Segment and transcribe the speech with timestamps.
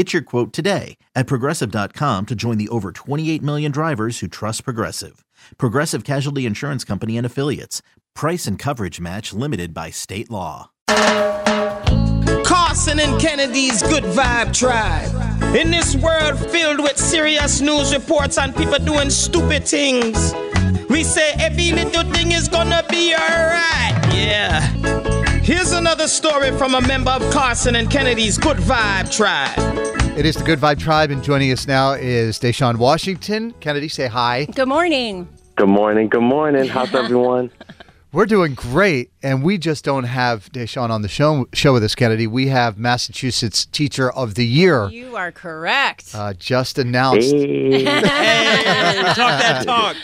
[0.00, 4.64] Get your quote today at progressive.com to join the over 28 million drivers who trust
[4.64, 5.26] Progressive.
[5.58, 7.82] Progressive Casualty Insurance Company and Affiliates.
[8.14, 10.70] Price and coverage match limited by state law.
[12.46, 15.54] Carson and Kennedy's Good Vibe Tribe.
[15.54, 20.32] In this world filled with serious news reports and people doing stupid things,
[20.88, 24.14] we say every little thing is gonna be alright.
[24.14, 24.99] Yeah.
[25.50, 29.58] Here's another story from a member of Carson and Kennedy's Good Vibe Tribe.
[30.16, 33.52] It is the Good Vibe Tribe, and joining us now is De'Shawn Washington.
[33.58, 34.44] Kennedy, say hi.
[34.44, 35.28] Good morning.
[35.56, 36.06] Good morning.
[36.06, 36.68] Good morning.
[36.68, 37.50] How's everyone?
[38.12, 41.94] We're doing great, and we just don't have De'Shawn on the show show with us,
[41.94, 42.26] Kennedy.
[42.26, 46.10] We have Massachusetts Teacher of the Year You are correct.
[46.12, 47.30] uh, just announced.
[47.32, 47.84] Hey.
[47.84, 49.96] Hey, talk that talk.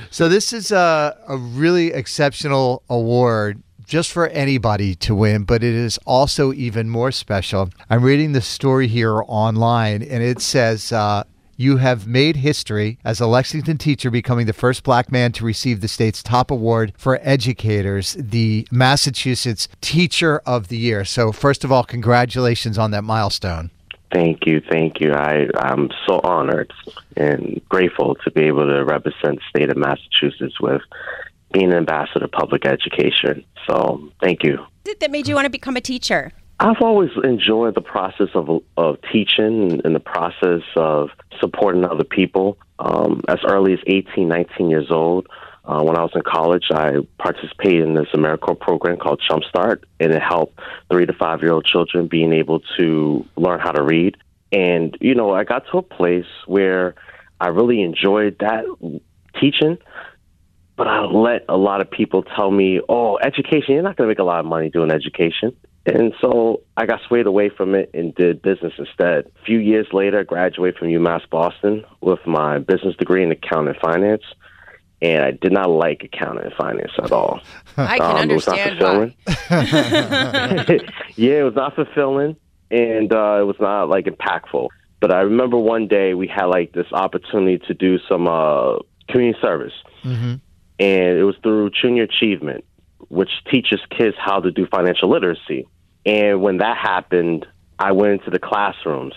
[0.12, 5.74] So this is a, a really exceptional award just for anybody to win, but it
[5.74, 7.68] is also even more special.
[7.90, 10.92] I'm reading the story here online, and it says.
[10.92, 11.24] Uh,
[11.56, 15.80] you have made history as a Lexington teacher, becoming the first black man to receive
[15.80, 21.04] the state's top award for educators, the Massachusetts Teacher of the Year.
[21.04, 23.70] So, first of all, congratulations on that milestone.
[24.12, 24.60] Thank you.
[24.70, 25.12] Thank you.
[25.12, 26.72] I, I'm so honored
[27.16, 30.82] and grateful to be able to represent the state of Massachusetts with
[31.52, 33.44] being an ambassador of public education.
[33.66, 34.58] So thank you.
[34.58, 36.32] What is it that made you want to become a teacher?
[36.58, 42.58] I've always enjoyed the process of of teaching and the process of supporting other people.
[42.78, 45.26] Um, as early as 18, 19 years old,
[45.64, 50.12] uh, when I was in college, I participated in this AmeriCorps program called Jumpstart, and
[50.12, 50.58] it helped
[50.90, 54.16] three to five year old children being able to learn how to read.
[54.52, 56.94] And you know, I got to a place where
[57.40, 58.64] I really enjoyed that
[59.40, 59.78] teaching.
[60.76, 64.10] But I let a lot of people tell me, "Oh, education, you're not going to
[64.10, 65.56] make a lot of money doing education."
[65.86, 69.26] And so I got swayed away from it and did business instead.
[69.40, 73.68] A few years later, I graduated from UMass Boston with my business degree in accounting
[73.74, 74.22] and finance.
[75.00, 77.40] And I did not like accounting and finance at all.
[77.76, 79.14] I can Um, it was not understand fulfilling.
[79.26, 80.80] why.
[81.16, 82.36] yeah, it was not fulfilling
[82.70, 84.68] and uh, it was not like impactful.
[85.00, 89.38] But I remember one day we had like this opportunity to do some uh, community
[89.40, 89.74] service,
[90.78, 92.64] and it was through Junior Achievement,
[93.08, 95.68] which teaches kids how to do financial literacy.
[96.06, 97.46] And when that happened,
[97.78, 99.12] I went into the classrooms,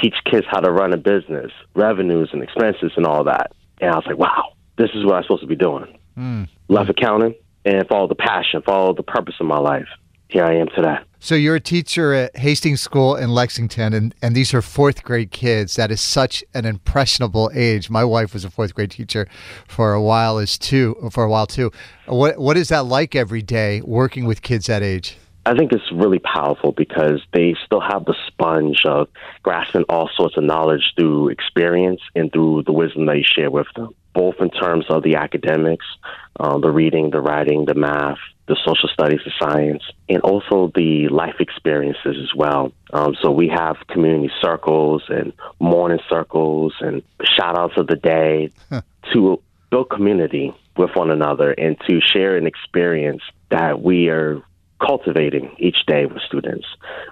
[0.00, 3.52] teach kids how to run a business, revenues and expenses and all that.
[3.80, 5.98] And I was like, wow, this is what I'm supposed to be doing.
[6.14, 6.44] Hmm.
[6.68, 7.34] Love accounting
[7.64, 9.88] and follow the passion, follow the purpose of my life.
[10.28, 10.96] Here I am today.
[11.20, 15.30] So you're a teacher at Hastings School in Lexington, and, and these are fourth grade
[15.30, 15.76] kids.
[15.76, 17.88] That is such an impressionable age.
[17.88, 19.28] My wife was a fourth grade teacher
[19.68, 21.70] for a while as too for a while too.
[22.06, 25.16] What what is that like every day working with kids that age?
[25.46, 29.08] I think it's really powerful because they still have the sponge of
[29.42, 33.66] grasping all sorts of knowledge through experience and through the wisdom that you share with
[33.76, 35.84] them, both in terms of the academics,
[36.40, 38.16] uh, the reading, the writing, the math,
[38.46, 42.72] the social studies, the science, and also the life experiences as well.
[42.92, 47.02] Um, so we have community circles and morning circles and
[47.36, 48.50] shout outs of the day
[49.12, 54.42] to build community with one another and to share an experience that we are
[54.80, 56.66] cultivating each day with students.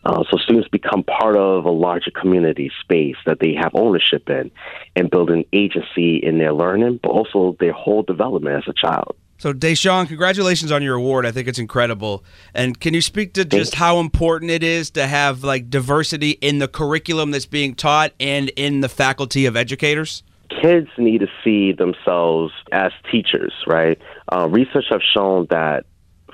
[0.04, 4.50] Uh, so students become part of a larger community space that they have ownership in
[4.96, 9.16] and build an agency in their learning, but also their whole development as a child.
[9.38, 11.26] So, De'Shawn, congratulations on your award.
[11.26, 12.22] I think it's incredible.
[12.54, 16.58] And can you speak to just how important it is to have like diversity in
[16.58, 20.22] the curriculum that's being taught and in the faculty of educators?
[20.60, 23.98] kids need to see themselves as teachers, right?
[24.32, 25.84] Uh, research have shown that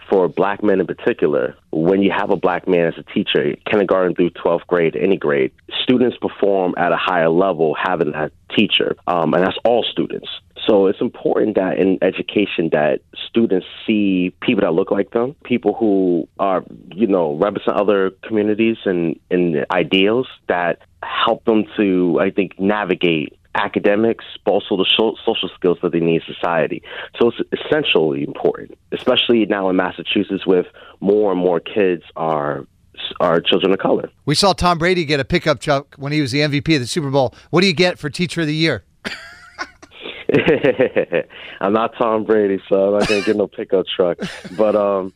[0.08, 4.14] for black men in particular, when you have a black man as a teacher, kindergarten
[4.14, 5.52] through 12th grade, any grade,
[5.82, 8.96] students perform at a higher level having that teacher.
[9.06, 10.28] Um, and that's all students.
[10.66, 15.74] So it's important that in education that students see people that look like them, people
[15.74, 16.62] who are,
[16.94, 23.37] you know, represent other communities and, and ideals that help them to, I think, navigate
[23.58, 26.82] academics, but also the social skills that they need in society.
[27.20, 30.66] So it's essentially important, especially now in Massachusetts with
[31.00, 32.66] more and more kids are
[33.20, 34.10] are children of color.
[34.26, 36.86] We saw Tom Brady get a pickup truck when he was the MVP of the
[36.86, 37.34] Super Bowl.
[37.50, 38.84] What do you get for Teacher of the Year?
[41.60, 44.18] I'm not Tom Brady, so I'm not gonna get no pickup truck.
[44.56, 45.12] But um,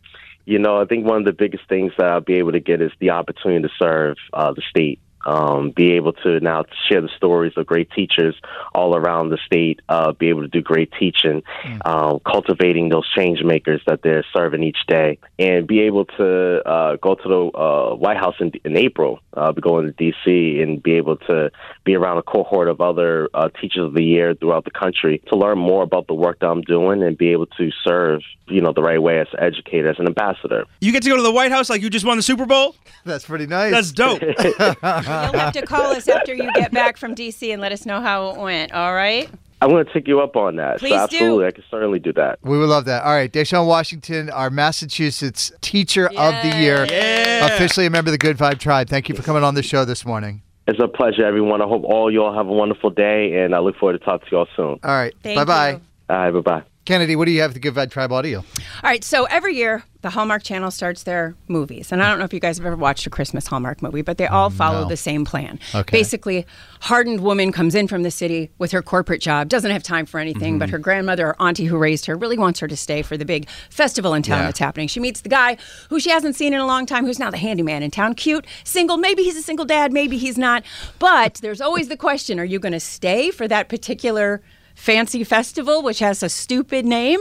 [0.46, 2.80] you know, I think one of the biggest things that I'll be able to get
[2.80, 5.00] is the opportunity to serve uh, the state.
[5.26, 8.34] Um, be able to now share the stories of great teachers
[8.74, 11.42] all around the state, uh, be able to do great teaching,
[11.84, 16.96] uh, cultivating those change makers that they're serving each day, and be able to uh,
[16.96, 20.60] go to the uh, White House in, in April, uh, going to D.C.
[20.60, 21.50] and be able to
[21.84, 25.36] be around a cohort of other uh, teachers of the year throughout the country to
[25.36, 28.72] learn more about the work that I'm doing and be able to serve, you know,
[28.72, 30.64] the right way as an educator, as an ambassador.
[30.80, 32.74] You get to go to the White House like you just won the Super Bowl?
[33.04, 33.72] That's pretty nice.
[33.72, 34.22] That's dope.
[35.32, 38.00] You'll have to call us after you get back from DC and let us know
[38.00, 38.72] how it went.
[38.72, 39.28] All right.
[39.60, 40.78] I'm going to take you up on that.
[40.80, 41.16] Please so do.
[41.16, 42.40] absolutely, I can certainly do that.
[42.42, 43.04] We would love that.
[43.04, 47.46] All right, De'Shawn Washington, our Massachusetts Teacher of the Year, Yeah.
[47.46, 48.88] officially a member of the Good Vibe Tribe.
[48.88, 50.42] Thank you for coming on the show this morning.
[50.66, 51.62] It's a pleasure, everyone.
[51.62, 54.36] I hope all y'all have a wonderful day, and I look forward to talking to
[54.36, 54.80] y'all soon.
[54.82, 55.80] All right, bye bye.
[56.10, 56.62] All right, bye bye.
[56.84, 58.38] Kennedy, what do you have at the Good Vibe Tribe audio?
[58.38, 58.44] All
[58.82, 62.34] right, so every year the Hallmark Channel starts their movies, and I don't know if
[62.34, 64.96] you guys have ever watched a Christmas Hallmark movie, but they all mm, follow the
[64.96, 65.60] same plan.
[65.75, 65.99] Okay.
[65.99, 66.44] Basically,
[66.81, 70.19] hardened woman comes in from the city with her corporate job, doesn't have time for
[70.19, 70.72] anything, but mm-hmm.
[70.72, 73.49] her grandmother or auntie who raised her really wants her to stay for the big
[73.70, 74.46] festival in town Yeah.
[74.46, 74.88] that's happening.
[74.88, 75.56] She meets the guy
[75.88, 78.14] who she hasn't seen in a long time, who's now the handyman in town.
[78.14, 80.64] Cute, single, maybe he's a single dad, maybe he's not.
[80.98, 84.43] But there's always the question: Are you going to stay for that particular?
[84.75, 87.20] Fancy festival, which has a stupid name.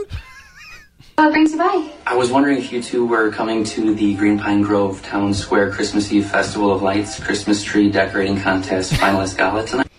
[1.18, 1.90] Oh, brings you by.
[2.06, 5.72] I was wondering if you two were coming to the Green Pine Grove Town Square
[5.72, 9.91] Christmas Eve Festival of Lights Christmas Tree Decorating Contest Finalist Gala tonight.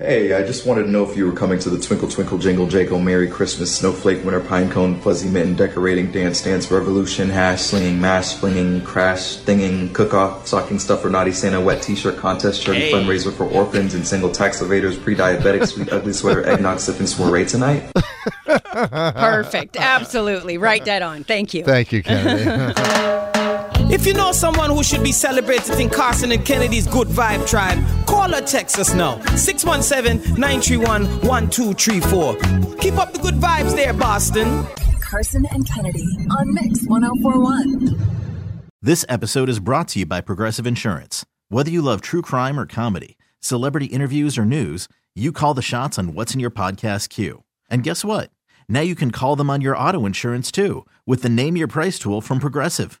[0.00, 2.66] Hey, I just wanted to know if you were coming to the Twinkle Twinkle Jingle
[2.66, 8.00] Jangle Merry Christmas Snowflake Winter Pine Cone Fuzzy Mitten Decorating Dance Dance Revolution Hash Slinging
[8.00, 12.92] Mash Flinging Crash Thinging Cook Off Stocking Stuffer Naughty Santa Wet T-Shirt Contest Charity Hey.
[12.92, 17.92] Fundraiser for Orphans and Single Tax Evaders Pre-Diabetics Sweet Ugly Sweater Eggnog Sipping Soiree tonight.
[18.46, 19.76] Perfect.
[19.76, 20.58] Absolutely.
[20.58, 21.22] Right dead on.
[21.22, 21.62] Thank you.
[21.62, 22.74] Thank you, Kennedy.
[23.90, 27.78] If you know someone who should be celebrated in Carson and Kennedy's Good Vibe Tribe,
[28.06, 29.20] call or text us now.
[29.36, 32.76] 617 931 1234.
[32.76, 34.66] Keep up the good vibes there, Boston.
[35.00, 37.98] Carson and Kennedy on Mix 1041.
[38.80, 41.24] This episode is brought to you by Progressive Insurance.
[41.48, 45.98] Whether you love true crime or comedy, celebrity interviews or news, you call the shots
[45.98, 47.44] on what's in your podcast queue.
[47.70, 48.30] And guess what?
[48.68, 51.98] Now you can call them on your auto insurance too with the Name Your Price
[51.98, 53.00] tool from Progressive.